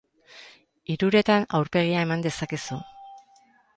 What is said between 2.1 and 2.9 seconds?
dezakegu.